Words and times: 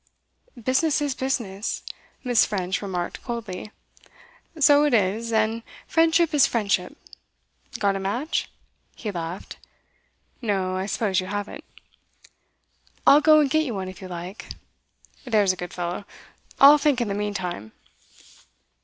'Business 0.57 0.99
is 0.99 1.13
business,' 1.13 1.83
Miss. 2.23 2.43
French 2.43 2.81
remarked 2.81 3.21
coldly. 3.23 3.71
'So 4.59 4.83
it 4.85 4.95
is. 4.95 5.31
And 5.31 5.61
friendship 5.85 6.33
is 6.33 6.47
friendship. 6.47 6.97
Got 7.77 7.95
a 7.95 7.99
match?' 7.99 8.49
He 8.95 9.11
laughed. 9.11 9.57
'No, 10.41 10.75
I 10.75 10.87
suppose 10.87 11.19
you 11.19 11.27
haven't.' 11.27 11.63
'I'll 13.05 13.21
go 13.21 13.39
and 13.41 13.47
get 13.51 13.63
you 13.63 13.75
one 13.75 13.89
if 13.89 14.01
you 14.01 14.07
like.' 14.07 14.47
'There's 15.25 15.53
a 15.53 15.55
good 15.55 15.71
fellow. 15.71 16.05
I'll 16.59 16.79
think 16.79 16.99
in 16.99 17.07
the 17.07 17.13
meantime. 17.13 17.71